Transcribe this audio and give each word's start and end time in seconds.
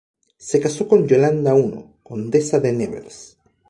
Se 0.39 0.59
casó 0.59 0.87
con 0.87 1.07
Yolanda 1.07 1.55
I, 1.55 1.85
Condesa 2.01 2.59
de 2.59 2.73
Nevers. 2.73 3.37